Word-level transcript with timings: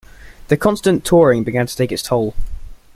The 0.47 0.57
constant 0.57 1.05
touring 1.05 1.43
began 1.43 1.67
to 1.67 1.75
take 1.75 1.91
its 1.91 2.01
toll. 2.01 2.33